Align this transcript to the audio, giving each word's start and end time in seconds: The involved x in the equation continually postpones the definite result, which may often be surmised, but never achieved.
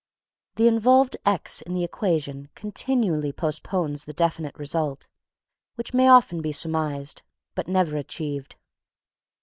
The 0.55 0.67
involved 0.67 1.15
x 1.27 1.61
in 1.61 1.75
the 1.75 1.83
equation 1.83 2.49
continually 2.55 3.31
postpones 3.31 4.05
the 4.05 4.13
definite 4.13 4.57
result, 4.57 5.07
which 5.75 5.93
may 5.93 6.07
often 6.07 6.41
be 6.41 6.51
surmised, 6.51 7.21
but 7.53 7.67
never 7.67 7.97
achieved. 7.97 8.55